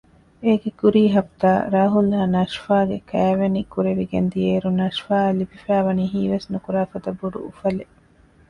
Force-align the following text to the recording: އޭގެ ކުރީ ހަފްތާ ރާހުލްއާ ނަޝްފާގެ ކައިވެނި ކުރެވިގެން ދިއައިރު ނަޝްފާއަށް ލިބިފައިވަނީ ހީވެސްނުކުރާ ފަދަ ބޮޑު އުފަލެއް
އޭގެ 0.43 0.69
ކުރީ 0.79 1.03
ހަފްތާ 1.15 1.51
ރާހުލްއާ 1.73 2.21
ނަޝްފާގެ 2.35 2.97
ކައިވެނި 3.09 3.61
ކުރެވިގެން 3.73 4.29
ދިއައިރު 4.33 4.69
ނަޝްފާއަށް 4.79 5.37
ލިބިފައިވަނީ 5.39 6.03
ހީވެސްނުކުރާ 6.13 6.81
ފަދަ 6.91 7.11
ބޮޑު 7.19 7.37
އުފަލެއް 7.45 7.95